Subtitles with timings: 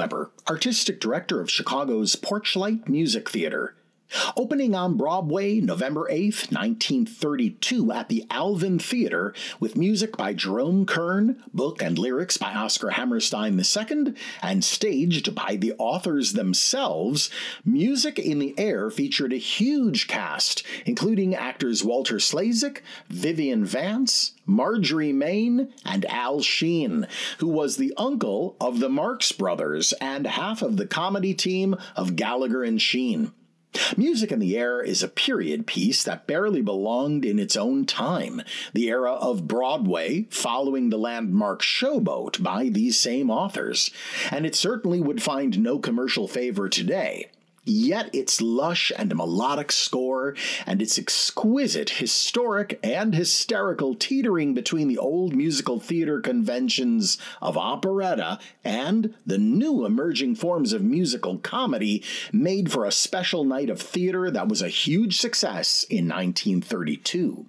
[0.00, 3.74] Weber, artistic director of Chicago's Porchlight Music Theater.
[4.36, 11.42] Opening on Broadway November 8, 1932, at the Alvin Theater, with music by Jerome Kern,
[11.54, 17.30] book and lyrics by Oscar Hammerstein II, and staged by the authors themselves,
[17.64, 25.12] Music in the Air featured a huge cast, including actors Walter Slezak, Vivian Vance, Marjorie
[25.12, 27.06] Main, and Al Shean,
[27.38, 32.16] who was the uncle of the Marx Brothers and half of the comedy team of
[32.16, 33.32] Gallagher and Shean.
[33.96, 38.42] Music in the Air is a period piece that barely belonged in its own time,
[38.72, 43.90] the era of Broadway, following the landmark Showboat by these same authors,
[44.30, 47.30] and it certainly would find no commercial favor today.
[47.72, 50.34] Yet its lush and melodic score
[50.66, 58.40] and its exquisite historic and hysterical teetering between the old musical theater conventions of operetta
[58.64, 64.32] and the new emerging forms of musical comedy made for a special night of theater
[64.32, 67.46] that was a huge success in 1932.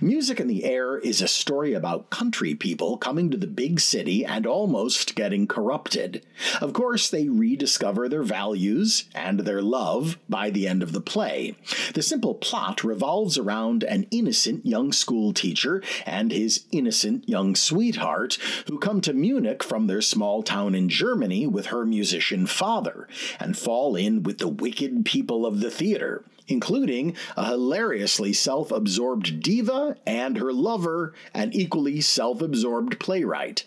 [0.00, 4.24] Music in the Air is a story about country people coming to the big city
[4.24, 6.24] and almost getting corrupted.
[6.60, 11.56] Of course, they rediscover their values and their love by the end of the play.
[11.92, 18.38] The simple plot revolves around an innocent young school teacher and his innocent young sweetheart
[18.66, 23.06] who come to Munich from their small town in Germany with her musician father
[23.38, 29.40] and fall in with the wicked people of the theater including a hilariously self absorbed
[29.40, 33.66] diva and her lover, an equally self absorbed playwright.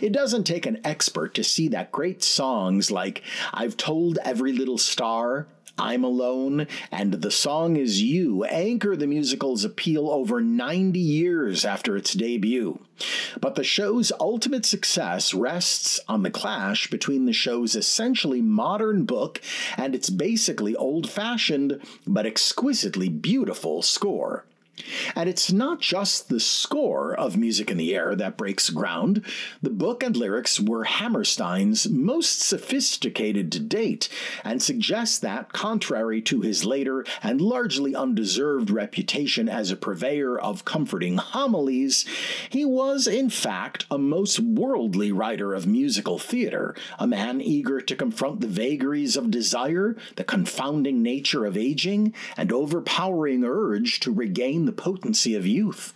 [0.00, 4.78] It doesn't take an expert to see that great songs like I've Told Every Little
[4.78, 5.46] Star
[5.78, 11.96] I'm Alone, and The Song Is You anchor the musical's appeal over 90 years after
[11.96, 12.80] its debut.
[13.40, 19.40] But the show's ultimate success rests on the clash between the show's essentially modern book
[19.76, 24.44] and its basically old fashioned but exquisitely beautiful score.
[25.14, 29.24] And it's not just the score of Music in the Air that breaks ground.
[29.62, 34.08] The book and lyrics were Hammerstein's most sophisticated to date,
[34.44, 40.64] and suggest that, contrary to his later and largely undeserved reputation as a purveyor of
[40.64, 42.04] comforting homilies,
[42.50, 47.96] he was, in fact, a most worldly writer of musical theater, a man eager to
[47.96, 54.64] confront the vagaries of desire, the confounding nature of aging, and overpowering urge to regain
[54.68, 55.94] the potency of youth.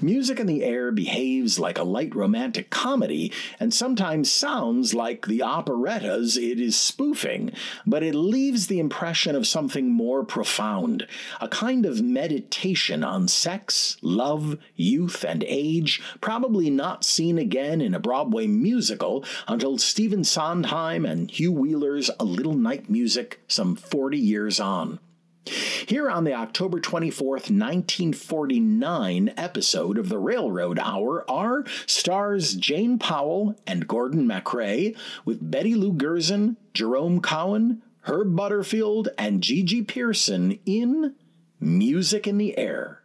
[0.00, 5.42] Music in the Air behaves like a light romantic comedy and sometimes sounds like the
[5.42, 7.50] operettas it is spoofing,
[7.84, 11.08] but it leaves the impression of something more profound,
[11.40, 17.92] a kind of meditation on sex, love, youth, and age, probably not seen again in
[17.92, 24.16] a Broadway musical until Stephen Sondheim and Hugh Wheeler's A Little Night Music some 40
[24.16, 25.00] years on.
[25.48, 33.54] Here on the October 24th, 1949 episode of the Railroad Hour are stars Jane Powell
[33.66, 41.14] and Gordon MacRae with Betty Lou Gerson, Jerome Cowan, Herb Butterfield, and Gigi Pearson in
[41.60, 43.02] Music in the Air.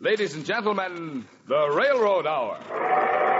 [0.00, 3.31] Ladies and gentlemen, the Railroad Hour.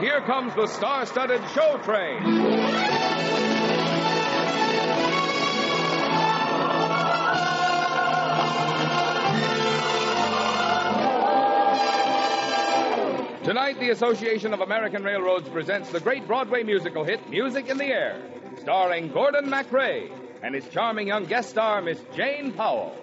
[0.00, 2.22] Here comes the star studded show train.
[13.44, 17.86] Tonight, the Association of American Railroads presents the great Broadway musical hit, Music in the
[17.86, 18.20] Air,
[18.60, 20.10] starring Gordon MacRae
[20.42, 22.94] and his charming young guest star, Miss Jane Powell.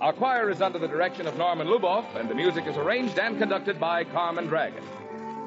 [0.00, 3.38] Our choir is under the direction of Norman Luboff, and the music is arranged and
[3.38, 4.84] conducted by Carmen Dragon.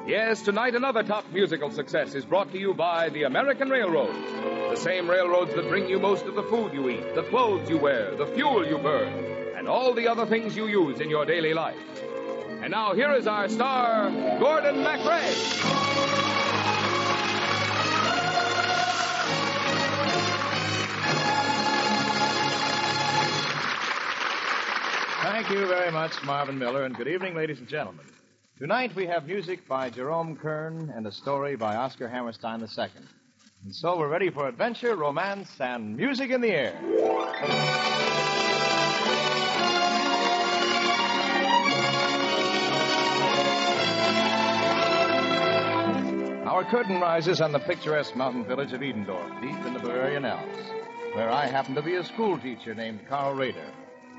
[0.06, 4.18] Yes, tonight another top musical success is brought to you by the American Railroads.
[4.70, 7.78] The same railroads that bring you most of the food you eat, the clothes you
[7.78, 9.12] wear, the fuel you burn,
[9.56, 11.76] and all the other things you use in your daily life.
[12.62, 14.10] And now here is our star,
[14.40, 15.32] Gordon MacRae.
[25.22, 28.04] Thank you very much, Marvin Miller, and good evening, ladies and gentlemen.
[28.58, 32.86] Tonight we have music by Jerome Kern and a story by Oscar Hammerstein II.
[33.64, 36.78] And so we're ready for adventure, romance, and music in the air.
[46.46, 50.58] Our curtain rises on the picturesque mountain village of Edendorf, deep in the Bavarian Alps,
[51.14, 53.72] where I happen to be a schoolteacher named Carl Rader.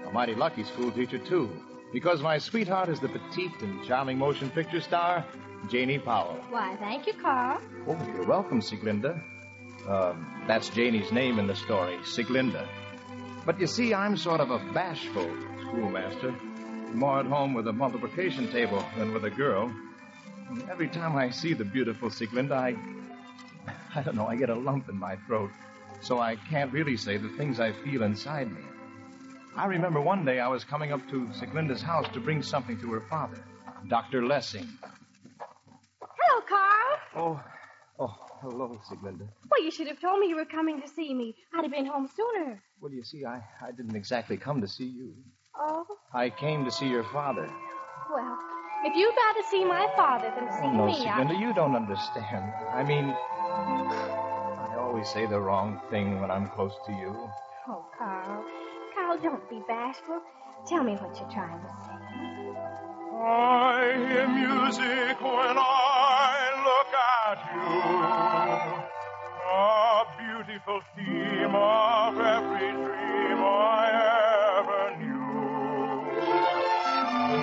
[0.06, 1.50] A mighty lucky schoolteacher, too.
[1.94, 5.24] Because my sweetheart is the petite and charming motion picture star,
[5.69, 6.40] Janie Powell.
[6.50, 7.62] Why, thank you, Carl.
[7.88, 9.22] Oh, you're welcome, Sieglinde.
[9.88, 10.13] Uh,
[10.48, 12.68] that's Janie's name in the story, Sieglinde.
[13.45, 15.30] But you see, I'm sort of a bashful
[15.62, 16.34] schoolmaster.
[16.94, 19.72] More at home with a multiplication table than with a girl.
[20.50, 22.75] And every time I see the beautiful Sieglinde, I.
[23.96, 25.51] I don't know, I get a lump in my throat.
[26.01, 28.62] So I can't really say the things I feel inside me.
[29.55, 32.91] I remember one day I was coming up to Sieglinde's house to bring something to
[32.91, 33.38] her father,
[33.88, 34.25] Dr.
[34.25, 34.67] Lessing.
[36.01, 37.00] Hello, Carl.
[37.15, 37.44] Oh,
[38.00, 39.27] oh, hello, Sieglinde.
[39.51, 41.35] Well, you should have told me you were coming to see me.
[41.53, 42.63] I'd have been home sooner.
[42.81, 45.13] Well, you see, I, I didn't exactly come to see you.
[45.55, 47.47] Oh, I came to see your father.
[48.11, 48.39] well,
[48.85, 52.51] if you'd rather see my father than see Oh, no, me, Sieglinde, you don't understand.
[52.71, 57.29] I mean, I always say the wrong thing when I'm close to you.
[57.67, 58.44] Oh, Carl.
[59.13, 60.21] Carl, don't be bashful.
[60.68, 61.94] Tell me what you're trying to say.
[63.15, 66.94] I hear music when I look
[67.27, 67.71] at you.
[69.54, 73.86] A beautiful theme of every dream I
[74.60, 75.33] ever knew.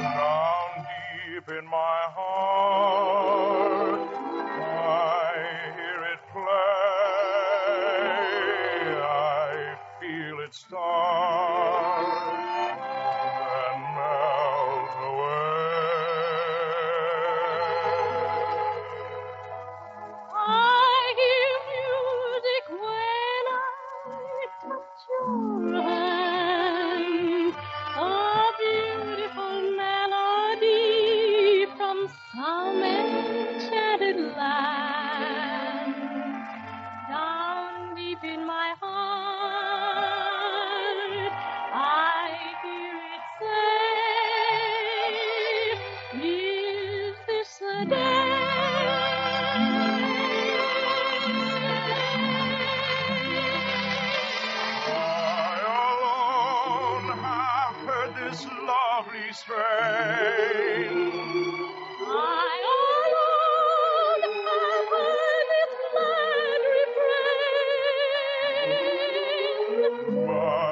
[0.02, 2.50] Down deep in my heart,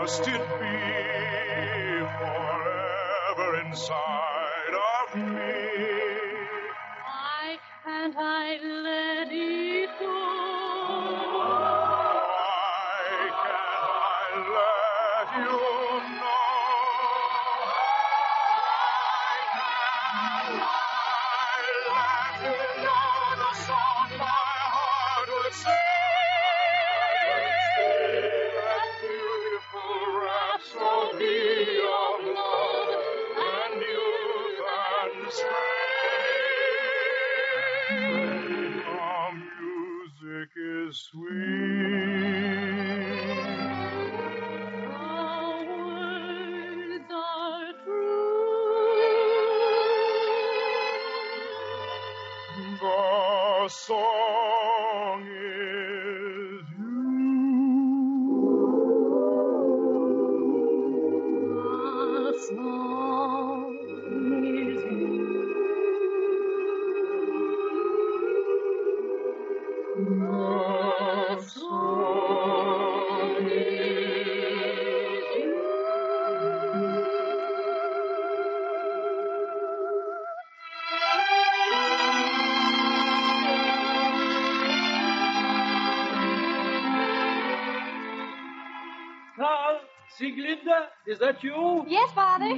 [0.09, 0.41] Must it be
[2.17, 4.75] forever inside
[5.05, 5.61] of me?
[7.05, 8.57] Why can't I
[91.19, 91.85] is that you?
[91.89, 92.57] Yes, Father.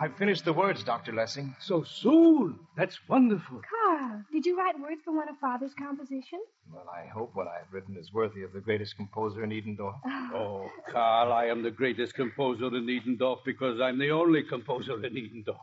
[0.00, 1.12] I've finished the words, Dr.
[1.12, 1.56] Lessing.
[1.58, 2.58] So soon.
[2.76, 3.62] That's wonderful.
[3.68, 6.42] Carl, did you write words for one of Father's compositions?
[6.72, 9.94] Well, I hope what I've written is worthy of the greatest composer in Edendorf.
[10.04, 10.30] Ah.
[10.34, 15.14] Oh, Carl, I am the greatest composer in Edendorf because I'm the only composer in
[15.14, 15.56] Edendorf.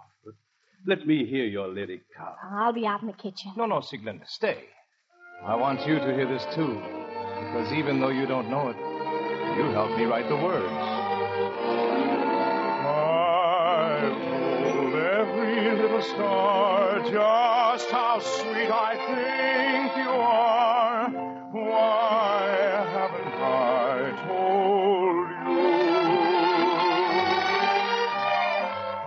[0.85, 2.35] Let me hear your lyric, Carl.
[2.43, 3.53] I'll be out in the kitchen.
[3.55, 4.65] No, no, Sieglinde, stay.
[5.45, 6.81] I want you to hear this too,
[7.39, 8.77] because even though you don't know it,
[9.57, 11.22] you helped me write the words.
[16.03, 21.09] Star just how sweet I think you are.
[21.51, 22.47] Why
[22.95, 25.73] haven't I told you?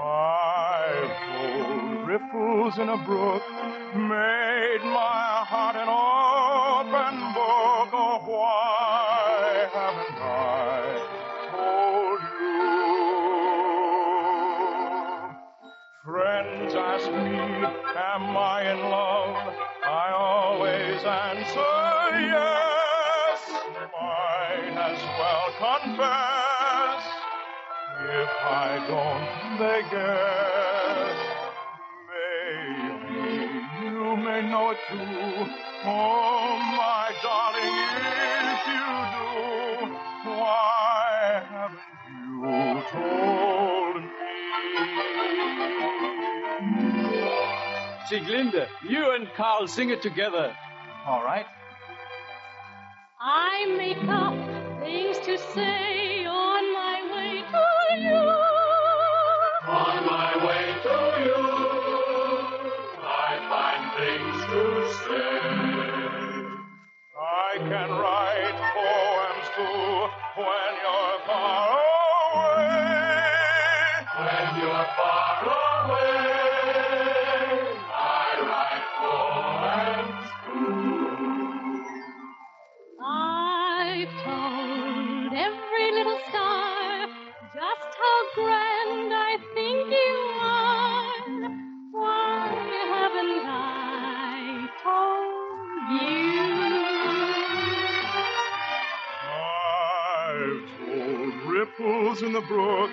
[0.02, 3.42] I've told ripples in a brook,
[3.94, 6.35] made my heart an open
[28.88, 31.18] don't, they guess.
[32.08, 33.20] Maybe
[33.82, 35.50] you may know it too.
[35.84, 37.78] Oh, my darling,
[38.52, 39.30] if you do,
[40.30, 44.08] why haven't you told me?
[48.08, 50.56] Sieglinde, you and Carl sing it together.
[51.06, 51.46] All right.
[53.20, 54.34] I make up
[54.80, 56.05] things to say
[102.26, 102.90] in the brook,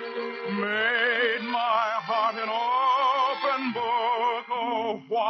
[0.48, 4.46] made my heart an open book.
[4.48, 5.23] Oh, why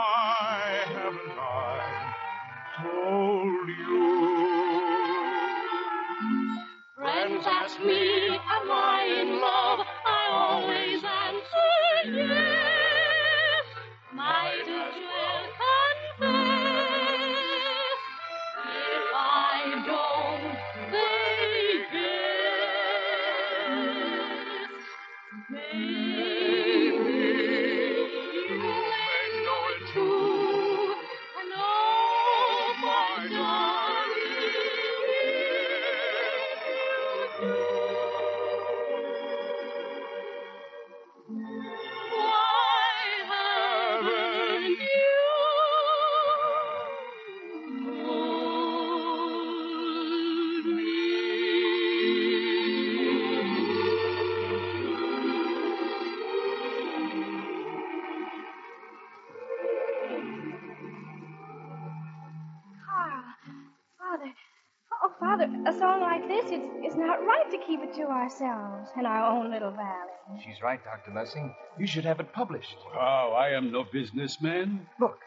[68.24, 70.40] ourselves in our own little valley.
[70.44, 71.12] She's right, Dr.
[71.14, 71.54] Lessing.
[71.78, 72.74] You should have it published.
[72.94, 74.86] Oh, I am no businessman.
[74.98, 75.18] Look,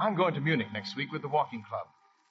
[0.00, 1.86] I'm going to Munich next week with the walking club.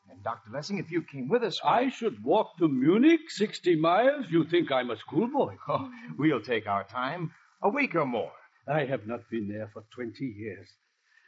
[0.09, 0.51] And Dr.
[0.53, 4.25] Lessing, if you came with us, why- I should walk to Munich 60 miles?
[4.29, 5.55] You think I'm a schoolboy?
[5.69, 7.31] Oh, we'll take our time.
[7.63, 8.31] A week or more.
[8.67, 10.67] I have not been there for 20 years.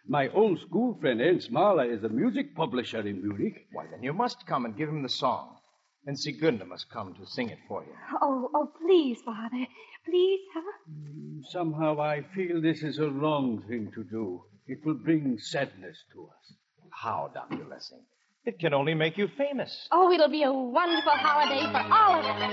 [0.06, 3.68] My old school friend Ernst Mahler is a music publisher in Munich.
[3.72, 5.56] Why, then you must come and give him the song.
[6.06, 7.94] And Sieglinde must come to sing it for you.
[8.22, 9.66] Oh, oh, please, Father.
[10.06, 10.62] Please, huh?
[10.92, 14.44] Mm, somehow I feel this is a wrong thing to do.
[14.68, 16.54] It will bring sadness to us.
[16.90, 17.64] How, Dr.
[17.70, 18.02] Lessing?
[18.46, 19.88] It can only make you famous.
[19.92, 22.44] Oh, it'll be a wonderful holiday for all of us.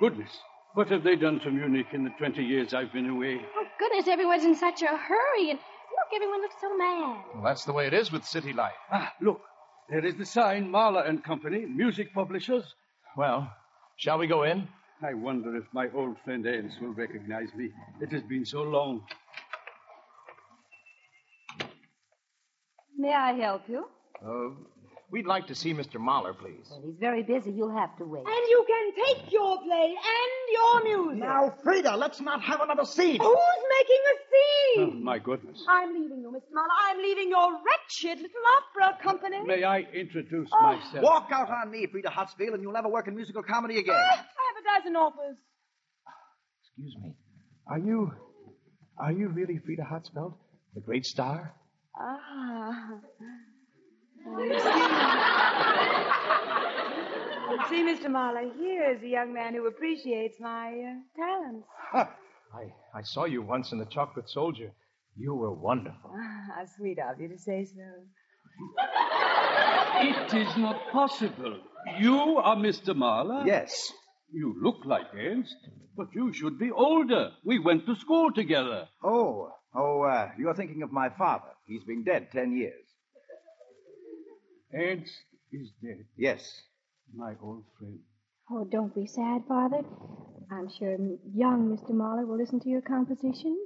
[0.00, 0.30] Goodness.
[0.74, 3.40] What have they done to Munich in the 20 years I've been away?
[3.56, 5.50] Oh, goodness, everyone's in such a hurry.
[5.50, 7.24] And look, everyone looks so mad.
[7.34, 8.72] Well, that's the way it is with city life.
[8.90, 9.40] Ah, look.
[9.90, 12.64] There is the sign, Mahler and Company, music publishers.
[13.16, 13.52] Well,
[13.96, 14.68] shall we go in?
[15.02, 17.70] I wonder if my old friend Ernst will recognize me.
[18.00, 19.02] It has been so long.
[22.96, 23.86] May I help you?
[24.24, 24.50] Uh,
[25.10, 25.98] we'd like to see Mr.
[26.00, 26.66] Mahler, please.
[26.70, 27.50] Well, he's very busy.
[27.50, 28.24] You'll have to wait.
[28.26, 31.20] And you can take your play and your music.
[31.24, 33.20] Now, Frida, let's not have another scene.
[33.20, 34.82] Who's making a scene?
[34.86, 35.04] Oh, scene?
[35.04, 35.64] my goodness.
[35.68, 36.52] I'm leaving you, Mr.
[36.52, 36.68] Mahler.
[36.88, 39.42] I'm leaving your wretched little opera company.
[39.44, 40.62] May I introduce Oh.
[40.62, 41.02] myself?
[41.04, 43.96] Walk out on me, Frida Hatzfeld, and you'll never work in musical comedy again.
[43.98, 44.24] Ah, I have
[44.78, 45.36] a dozen offers.
[46.62, 47.14] Excuse me.
[47.66, 48.12] Are you.
[48.98, 50.34] Are you really Frida Hatzfeld?
[50.74, 51.54] The great star?
[51.98, 53.00] Ah.
[57.68, 58.10] See, Mr.
[58.10, 61.66] Mahler, here is a young man who appreciates my uh, talents.
[62.54, 64.72] I, I saw you once in the Chocolate Soldier.
[65.16, 66.10] You were wonderful.
[66.14, 67.82] Ah, how sweet of you to say so.
[70.00, 71.58] It is not possible.
[71.98, 72.94] You are Mr.
[72.94, 73.44] Mahler?
[73.46, 73.92] Yes.
[74.32, 75.56] You look like Ernst,
[75.96, 77.30] but you should be older.
[77.44, 78.88] We went to school together.
[79.02, 81.50] Oh, oh, uh, you're thinking of my father.
[81.66, 82.86] He's been dead ten years.
[84.74, 85.12] Ernst
[85.52, 86.04] is dead.
[86.16, 86.62] Yes.
[87.14, 87.98] My old friend.
[88.50, 89.82] Oh, don't be sad, Father.
[90.50, 90.96] I'm sure
[91.34, 91.90] young Mr.
[91.90, 93.56] Mahler will listen to your composition.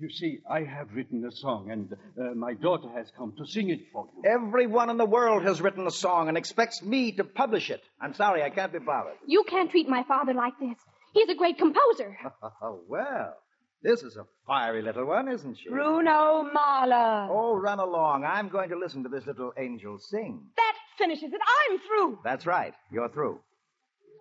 [0.00, 3.70] You see, I have written a song, and uh, my daughter has come to sing
[3.70, 4.30] it for you.
[4.30, 7.82] Everyone in the world has written a song and expects me to publish it.
[8.00, 9.14] I'm sorry, I can't be bothered.
[9.26, 10.76] You can't treat my father like this.
[11.14, 12.16] He's a great composer.
[12.62, 13.34] Oh, well.
[13.82, 15.68] This is a fiery little one, isn't she?
[15.68, 17.28] Bruno Mahler.
[17.30, 18.24] Oh, run along.
[18.24, 20.42] I'm going to listen to this little angel sing.
[20.56, 21.40] That finishes it.
[21.70, 22.18] I'm through.
[22.24, 22.74] That's right.
[22.90, 23.38] You're through.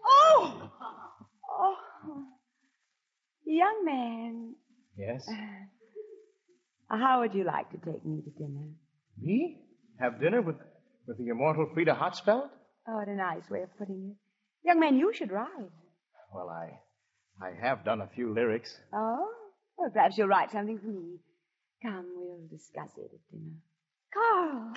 [0.06, 0.70] Oh!
[1.50, 1.76] Oh.
[3.46, 4.56] Young man,
[4.98, 5.28] Yes?
[6.90, 8.68] Uh, how would you like to take me to dinner?
[9.20, 9.58] Me?
[10.00, 10.56] Have dinner with,
[11.08, 12.50] with the immortal Frida Hatzfeld?
[12.88, 14.68] Oh, what a nice way of putting it.
[14.68, 15.72] Young man, you should write.
[16.34, 16.80] Well, I.
[17.46, 18.76] I have done a few lyrics.
[18.94, 19.28] Oh?
[19.78, 21.20] Well, perhaps you'll write something for me.
[21.82, 23.54] Come, we'll discuss it at dinner.
[24.14, 24.74] Carl.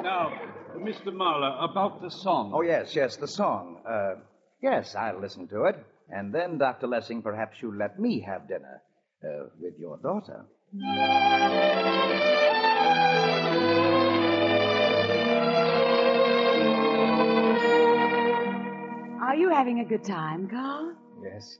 [0.00, 0.32] Now,
[0.76, 1.12] Mr.
[1.12, 2.52] Mahler, about the song.
[2.54, 3.80] Oh, yes, yes, the song.
[3.88, 4.20] Uh,
[4.62, 5.84] yes, I'll listen to it.
[6.10, 6.86] And then, Dr.
[6.86, 8.80] Lessing, perhaps you'll let me have dinner
[9.24, 10.46] uh, with your daughter.
[19.20, 20.94] Are you having a good time, Carl?
[21.22, 21.58] Yes.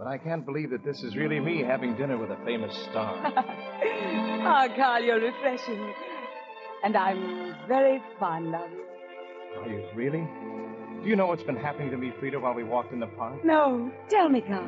[0.00, 3.14] But I can't believe that this is really me having dinner with a famous star.
[3.36, 5.92] Oh, Carl, you're refreshing.
[6.82, 9.60] And I'm very fond of you.
[9.60, 10.26] Are you really?
[11.02, 13.44] Do you know what's been happening to me, Frida, while we walked in the park?
[13.44, 14.64] No, tell me, Carl.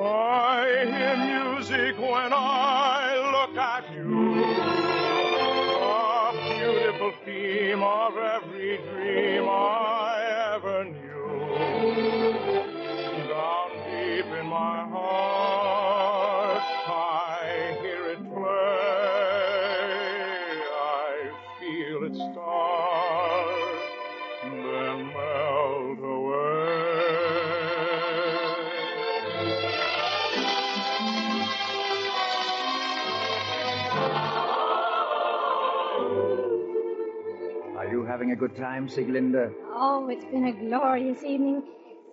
[0.00, 1.16] I hear
[1.56, 4.44] music when I look at you.
[5.82, 9.97] A beautiful theme of every dream I
[14.58, 18.48] my heart, I hear it play.
[20.74, 23.78] I feel it start,
[24.42, 26.58] then melt away.
[37.76, 39.52] Are you having a good time, Sieglinde?
[39.72, 41.62] Oh, it's been a glorious evening.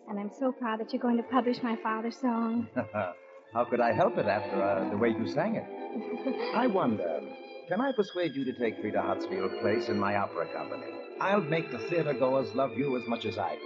[0.07, 2.67] And I'm so proud that you're going to publish my father's song.
[3.53, 5.65] How could I help it after uh, the way you sang it?
[6.55, 7.21] I wonder,
[7.67, 10.91] can I persuade you to take Frida Hatzfeld's place in my opera company?
[11.19, 13.61] I'll make the theater goers love you as much as I do.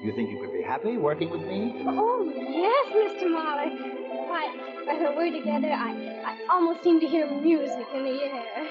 [0.00, 1.82] Do you think you could be happy working with me?
[1.86, 3.30] Oh, yes, Mr.
[3.30, 3.70] Mahler.
[4.28, 8.68] Why, when we're together, I, I almost seem to hear music in the air.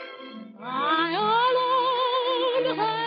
[0.63, 3.00] I alone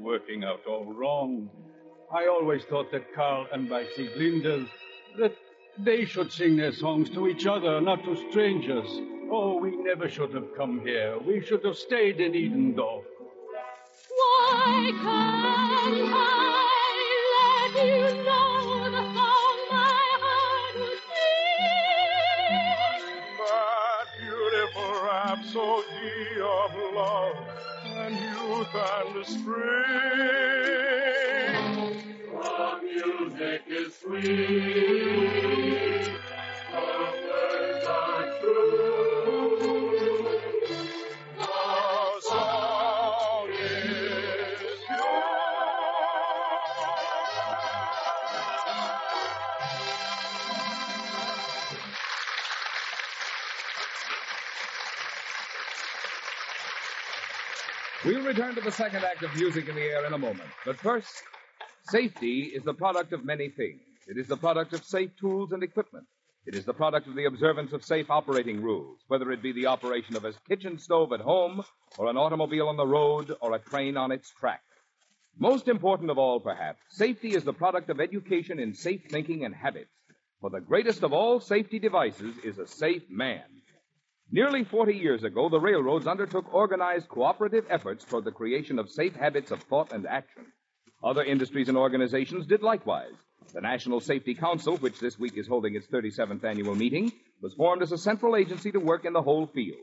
[0.00, 1.50] working out all wrong.
[2.12, 4.68] I always thought that Carl and my Sieglinde,
[5.18, 5.36] that
[5.78, 8.88] they should sing their songs to each other, not to strangers.
[9.30, 11.18] Oh, we never should have come here.
[11.18, 13.04] We should have stayed in Edendorf.
[14.08, 15.44] Why can't
[16.14, 16.24] I
[17.34, 22.48] let you know the song my heart would sing?
[23.38, 26.07] That beautiful rhapsody of love and
[28.58, 29.84] youth and spring.
[32.30, 35.67] The music is sweet,
[58.28, 60.50] return to the second act of Music in the Air in a moment.
[60.66, 61.22] But first,
[61.84, 63.80] safety is the product of many things.
[64.06, 66.04] It is the product of safe tools and equipment.
[66.44, 69.68] It is the product of the observance of safe operating rules, whether it be the
[69.68, 71.64] operation of a kitchen stove at home,
[71.96, 74.60] or an automobile on the road, or a train on its track.
[75.38, 79.54] Most important of all, perhaps, safety is the product of education in safe thinking and
[79.54, 79.88] habits.
[80.42, 83.44] For the greatest of all safety devices is a safe man.
[84.30, 89.16] Nearly 40 years ago, the railroads undertook organized cooperative efforts toward the creation of safe
[89.16, 90.44] habits of thought and action.
[91.02, 93.14] Other industries and organizations did likewise.
[93.54, 97.10] The National Safety Council, which this week is holding its 37th annual meeting,
[97.40, 99.80] was formed as a central agency to work in the whole field.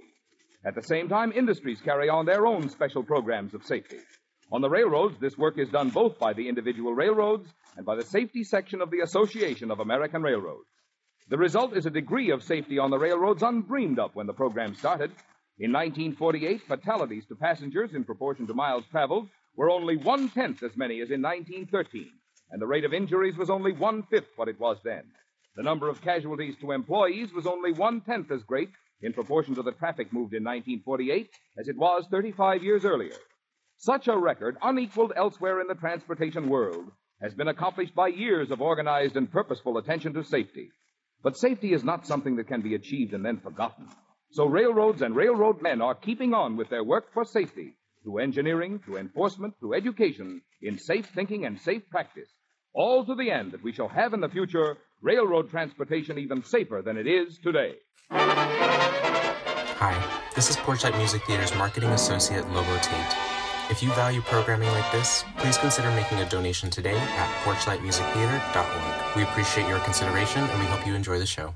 [0.63, 3.97] At the same time, industries carry on their own special programs of safety.
[4.51, 8.03] On the railroads, this work is done both by the individual railroads and by the
[8.03, 10.69] safety section of the Association of American Railroads.
[11.27, 14.75] The result is a degree of safety on the railroads undreamed of when the program
[14.75, 15.09] started.
[15.57, 20.77] In 1948, fatalities to passengers in proportion to miles traveled were only one tenth as
[20.77, 22.11] many as in 1913,
[22.51, 25.03] and the rate of injuries was only one fifth what it was then.
[25.55, 28.69] The number of casualties to employees was only one tenth as great
[29.01, 33.15] in proportion to the traffic moved in 1948 as it was 35 years earlier.
[33.77, 38.61] Such a record, unequaled elsewhere in the transportation world, has been accomplished by years of
[38.61, 40.69] organized and purposeful attention to safety.
[41.25, 43.87] But safety is not something that can be achieved and then forgotten.
[44.29, 48.77] So railroads and railroad men are keeping on with their work for safety through engineering,
[48.77, 52.29] through enforcement, through education, in safe thinking and safe practice.
[52.75, 56.83] All to the end that we shall have in the future railroad transportation even safer
[56.85, 57.73] than it is today.
[58.11, 59.95] Hi,
[60.35, 63.44] this is Porchlight Music Theater's marketing associate Lobo Tate.
[63.67, 69.15] If you value programming like this, please consider making a donation today at porchlightmusictheater.org.
[69.15, 71.55] We appreciate your consideration and we hope you enjoy the show.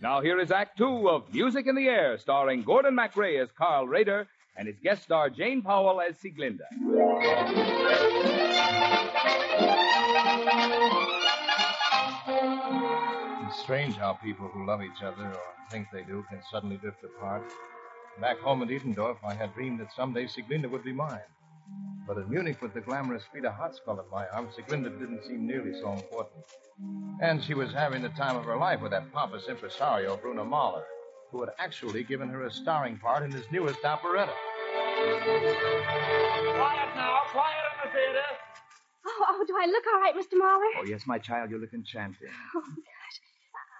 [0.00, 3.88] Now here is Act Two of Music in the Air, starring Gordon MacRae as Carl
[3.88, 6.60] Rader and his guest star Jane Powell as Sieglinde.
[13.48, 17.02] It's strange how people who love each other or think they do can suddenly drift
[17.02, 17.42] apart.
[18.20, 21.20] Back home at Edendorf, I had dreamed that someday Sieglinde would be mine.
[22.06, 25.72] But in Munich, with the glamorous Frida Hatzfeld at my arm, Sieglinde didn't seem nearly
[25.80, 26.44] so important.
[27.20, 30.84] And she was having the time of her life with that pompous impresario, Bruno Mahler,
[31.30, 34.32] who had actually given her a starring part in his newest operetta.
[34.94, 35.24] Quiet
[36.94, 38.28] now, quiet in the theater.
[39.06, 40.38] Oh, oh, do I look all right, Mr.
[40.38, 40.70] Mahler?
[40.78, 42.28] Oh, yes, my child, you look enchanting.
[42.54, 42.93] Oh, gosh.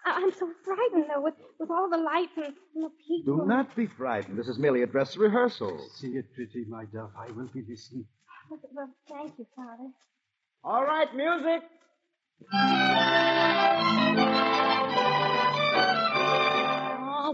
[0.07, 3.39] I- I'm so frightened, though, with, with all the lights and, and the people.
[3.39, 4.39] Do not be frightened.
[4.39, 5.79] This is merely a dress rehearsal.
[5.95, 7.11] Sing it pretty, my dove.
[7.19, 8.07] I will be listening.
[8.51, 9.89] Well, well, thank you, Father.
[10.63, 11.63] All right, music.
[17.07, 17.33] Ah, a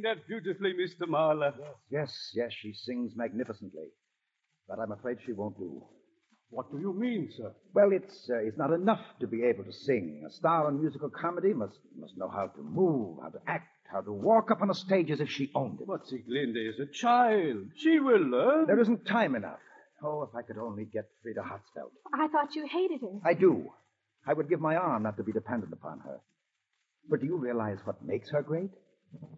[0.00, 1.08] sing that beautifully, Mr.
[1.08, 1.54] Mahler?
[1.90, 3.88] Yes, yes, she sings magnificently.
[4.68, 5.82] But I'm afraid she won't do.
[6.50, 7.52] What do you mean, sir?
[7.74, 10.24] Well, it's uh, it's not enough to be able to sing.
[10.26, 14.00] A star in musical comedy must must know how to move, how to act, how
[14.00, 15.86] to walk up on a stage as if she owned it.
[15.86, 17.66] But Sieglinde is a child.
[17.76, 18.66] She will learn.
[18.66, 19.60] There isn't time enough.
[20.02, 21.90] Oh, if I could only get Frida Hatzfeld.
[22.12, 23.20] I thought you hated her.
[23.24, 23.70] I do.
[24.26, 26.18] I would give my arm not to be dependent upon her.
[27.08, 28.70] But do you realize what makes her great?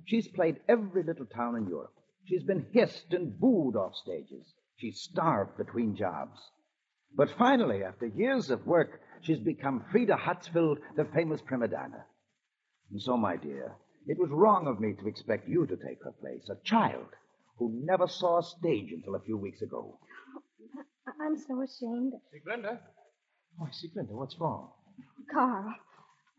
[0.06, 1.94] She's played every little town in Europe.
[2.24, 4.54] She's been hissed and booed off stages.
[4.76, 6.38] She's starved between jobs.
[7.14, 12.04] But finally, after years of work, she's become Frida Hatzfeld, the famous prima donna.
[12.90, 16.12] And so, my dear, it was wrong of me to expect you to take her
[16.12, 17.06] place, a child
[17.58, 19.98] who never saw a stage until a few weeks ago.
[21.06, 22.14] I- I'm so ashamed.
[22.30, 22.78] See, Sieglinde?
[23.60, 24.72] Oh, Sieglinde, what's wrong?
[25.30, 25.74] Carl.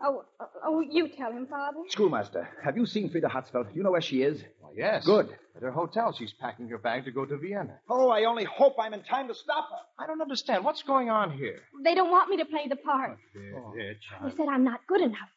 [0.06, 1.78] Oh, oh, oh, you tell him, Father.
[1.89, 3.74] Schoolmaster, have you seen Frida Hatzfeld?
[3.76, 4.44] You know where she is?
[4.60, 5.06] Why, yes.
[5.06, 5.30] Good.
[5.56, 7.80] At her hotel, she's packing her bag to go to Vienna.
[7.89, 10.04] Oh, I only hope I'm in time to stop her.
[10.04, 10.66] I don't understand.
[10.66, 11.60] What's going on here?
[11.86, 13.18] They don't want me to play the part.
[13.34, 13.74] There, Oh.
[13.76, 14.34] there, They child.
[14.36, 15.30] said I'm not good enough.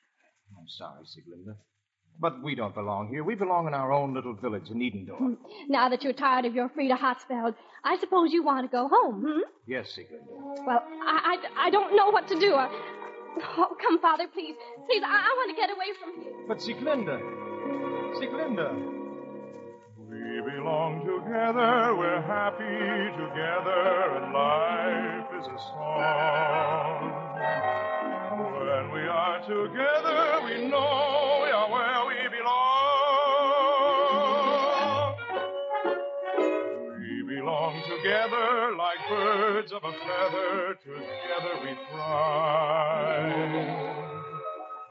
[0.58, 1.54] I'm sorry, Sieglinde.
[2.18, 3.22] But we don't belong here.
[3.22, 5.36] We belong in our own little village in Edendorf.
[5.68, 9.20] Now that you're tired of your Frida Hatzfeld, I suppose you want to go home,
[9.28, 9.40] hmm?
[9.66, 10.26] Yes, Sieglinde.
[10.66, 12.54] Well, I, I, I don't know what to do.
[12.54, 12.68] I,
[13.58, 14.54] oh, come, Father, please.
[14.86, 16.32] Please, I, I want to get away from here.
[16.48, 17.20] But Sieglinde.
[18.18, 18.92] Sieglinde.
[20.08, 23.82] We belong together, we're happy together,
[24.16, 27.12] and life is a song.
[28.38, 31.25] When we are together, we know
[39.56, 43.22] birds of a feather, together we fly.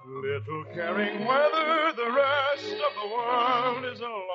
[0.07, 4.34] Little caring whether the rest of the world is alive.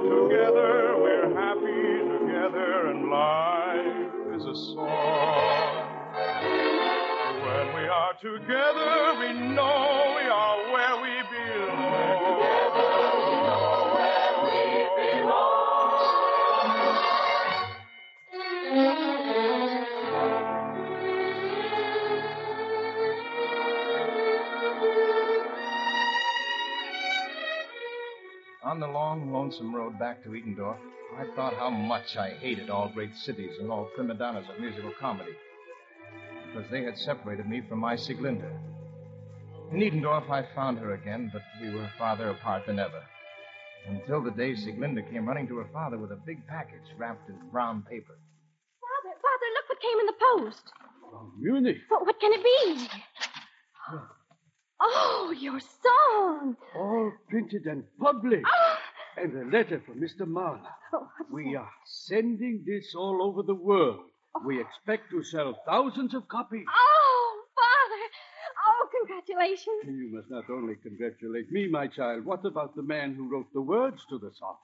[0.00, 5.86] Together, we're happy together, and life is a song.
[7.42, 8.97] When we are together,
[28.78, 30.76] On the long, lonesome road back to Edendorf,
[31.18, 34.92] I thought how much I hated all great cities and all prima donnas of musical
[35.00, 35.32] comedy.
[36.46, 38.48] Because they had separated me from my Sieglinde.
[39.72, 43.02] In Edendorf, I found her again, but we were farther apart than ever.
[43.88, 47.34] Until the day Sieglinde came running to her father with a big package wrapped in
[47.50, 48.16] brown paper.
[48.80, 50.72] Father, Father, look what came in the post.
[51.10, 51.78] From Munich.
[51.88, 52.88] What, what can it be?
[54.80, 56.56] Oh, your song.
[56.76, 58.46] All printed and published.
[58.46, 58.67] Ah!
[59.22, 60.26] And a letter from Mr.
[60.26, 60.60] Mahler.
[60.92, 61.60] Oh, We that?
[61.60, 64.00] are sending this all over the world.
[64.44, 66.64] We expect to sell thousands of copies.
[66.68, 68.02] Oh, Father.
[68.68, 69.84] Oh, congratulations.
[69.86, 72.24] You must not only congratulate me, my child.
[72.24, 74.56] What about the man who wrote the words to the song?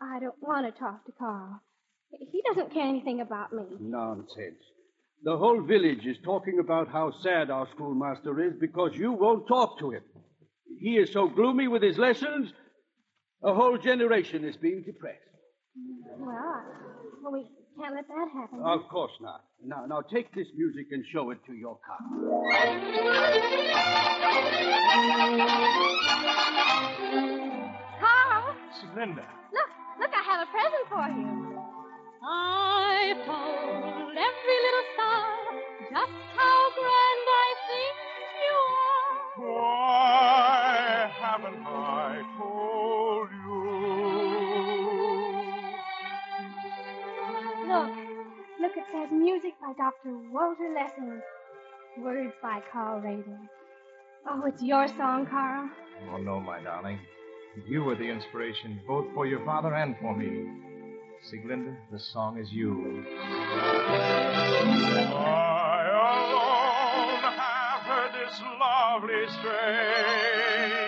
[0.00, 1.60] I don't want to talk to Carl.
[2.10, 3.64] He doesn't care anything about me.
[3.80, 4.62] Nonsense.
[5.24, 9.78] The whole village is talking about how sad our schoolmaster is because you won't talk
[9.80, 10.02] to him.
[10.78, 12.52] He is so gloomy with his lessons,
[13.46, 15.20] a whole generation is being depressed.
[16.18, 16.64] Well,
[17.22, 17.46] well, we
[17.78, 18.60] can't let that happen.
[18.62, 19.44] Of course not.
[19.64, 23.06] Now, now take this music and show it to your car.
[28.00, 29.24] Carl, Sieglinde.
[29.52, 31.62] look, look, I have a present for you.
[32.22, 35.26] I told every little star
[35.92, 36.25] just
[49.06, 50.16] look, music by Dr.
[50.32, 51.20] Walter Lessing.
[51.98, 53.38] Words by Carl Rader.
[54.28, 55.70] Oh, it's your song, Carl.
[56.12, 56.98] Oh, no, my darling.
[57.66, 60.46] You were the inspiration, both for your father and for me.
[61.30, 63.04] Sieglinde, the song is you.
[65.14, 70.85] I alone have heard this lovely strain.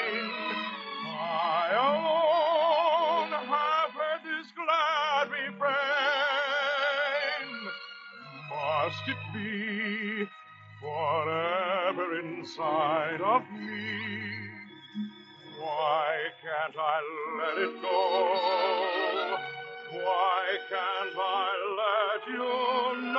[8.88, 10.26] Must it be
[10.80, 13.90] forever inside of me?
[15.60, 17.00] Why can't I
[17.38, 19.36] let it go?
[19.92, 21.48] Why can't I
[21.82, 23.17] let you know?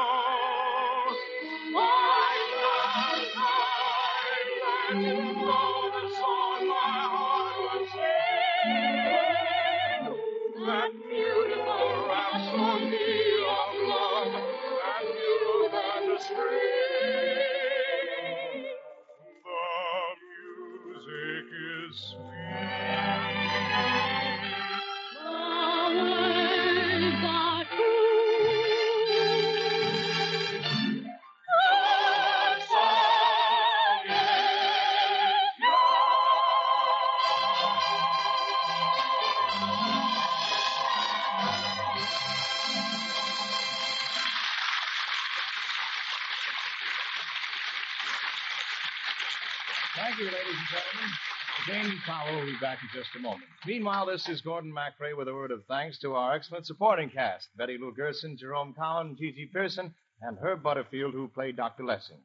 [52.25, 53.45] Will be back in just a moment.
[53.65, 57.47] Meanwhile, this is Gordon MacRae with a word of thanks to our excellent supporting cast
[57.57, 61.85] Betty Lou Gerson, Jerome Cowan, Gigi Pearson, and Herb Butterfield, who played Dr.
[61.85, 62.19] Lessing.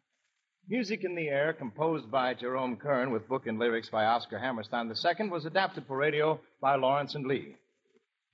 [0.69, 4.89] Music in the Air, composed by Jerome Kern with book and lyrics by Oscar Hammerstein
[4.89, 7.55] II, was adapted for radio by Lawrence and Lee.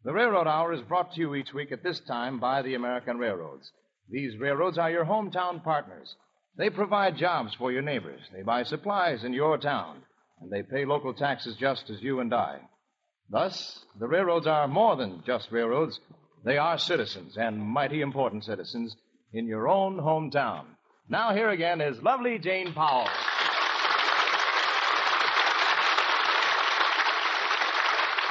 [0.03, 3.19] The Railroad Hour is brought to you each week at this time by the American
[3.19, 3.71] Railroads.
[4.09, 6.17] These railroads are your hometown partners.
[6.57, 8.23] They provide jobs for your neighbors.
[8.33, 10.03] They buy supplies in your town.
[10.41, 12.61] And they pay local taxes just as you and I.
[13.31, 16.01] Thus, the railroads are more than just railroads.
[16.45, 18.97] They are citizens, and mighty important citizens,
[19.33, 20.65] in your own hometown.
[21.09, 23.07] Now, here again is lovely Jane Powell.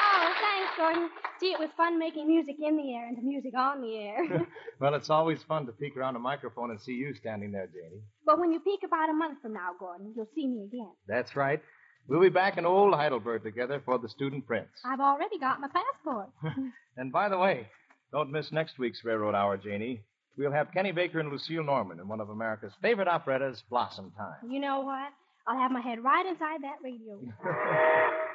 [0.01, 1.09] Oh, thanks, Gordon.
[1.39, 4.47] See, it was fun making music in the air and the music on the air.
[4.79, 8.01] well, it's always fun to peek around a microphone and see you standing there, Janie.
[8.25, 10.91] but when you peek about a month from now, Gordon, you'll see me again.
[11.07, 11.61] That's right.
[12.09, 14.67] We'll be back in old Heidelberg together for the student prince.
[14.83, 16.29] I've already got my passport.
[16.97, 17.67] And by the way,
[18.11, 20.01] don't miss next week's Railroad Hour, Janie.
[20.37, 24.35] We'll have Kenny Baker and Lucille Norman in one of America's favorite operettas, Blossom Time.
[24.51, 25.13] you know what?
[25.47, 27.13] I'll have my head right inside that radio.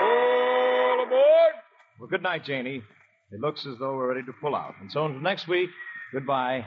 [0.00, 1.54] All aboard!
[2.00, 2.82] Well, good night, Janie.
[3.30, 4.74] It looks as though we're ready to pull out.
[4.80, 5.70] And so until next week,
[6.12, 6.66] goodbye.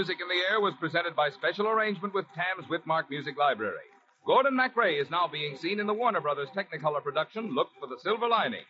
[0.00, 3.84] Music in the Air was presented by special arrangement with Tams-Witmark Music Library.
[4.24, 7.98] Gordon MacRae is now being seen in the Warner Brothers Technicolor production, Look for the
[8.02, 8.64] Silver Lining.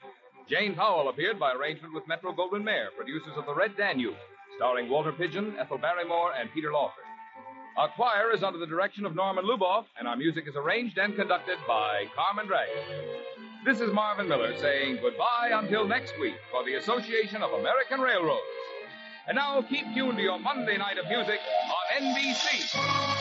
[0.49, 4.17] Jane Powell appeared by arrangement with Metro Goldwyn Mayer, producers of The Red Danube,
[4.57, 7.05] starring Walter Pidgeon, Ethel Barrymore, and Peter Lawford.
[7.77, 11.15] Our choir is under the direction of Norman Luboff, and our music is arranged and
[11.15, 12.75] conducted by Carmen Dragon.
[13.65, 18.60] This is Marvin Miller saying goodbye until next week for the Association of American Railroads.
[19.31, 21.39] And now keep tuned to your Monday night of music
[21.71, 23.20] on NBC.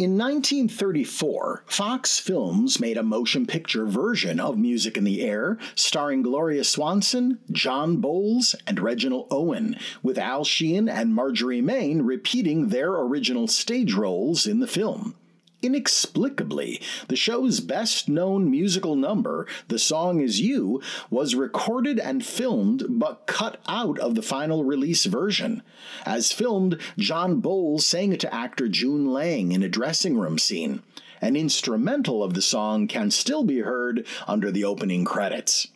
[0.00, 6.22] In 1934, Fox Films made a motion picture version of Music in the Air starring
[6.22, 12.94] Gloria Swanson, John Boles, and Reginald Owen, with Al Shean and Marjorie Main repeating their
[12.94, 15.16] original stage roles in the film.
[15.62, 22.84] Inexplicably, the show's best known musical number, The Song Is You, was recorded and filmed
[22.88, 25.62] but cut out of the final release version.
[26.06, 30.82] As filmed, John Boles sang it to actor June Lang in a dressing room scene.
[31.20, 35.68] An instrumental of the song can still be heard under the opening credits.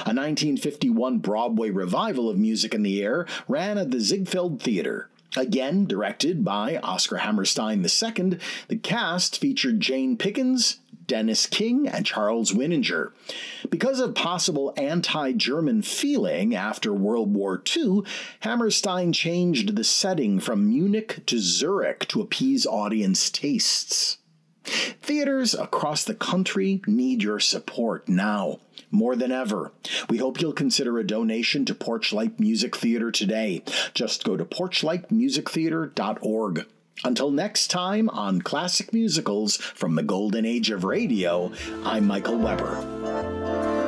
[0.00, 5.09] A 1951 Broadway revival of Music in the Air ran at the Ziegfeld Theater.
[5.36, 8.38] Again directed by Oscar Hammerstein II,
[8.68, 13.12] the cast featured Jane Pickens, Dennis King, and Charles Winninger.
[13.68, 18.02] Because of possible anti German feeling after World War II,
[18.40, 24.18] Hammerstein changed the setting from Munich to Zurich to appease audience tastes.
[24.64, 28.60] Theaters across the country need your support now,
[28.90, 29.72] more than ever.
[30.08, 33.62] We hope you'll consider a donation to Porchlight Music Theater today.
[33.94, 36.66] Just go to porchlightmusictheater.org.
[37.02, 41.50] Until next time on Classic Musicals from the Golden Age of Radio,
[41.82, 43.79] I'm Michael Weber.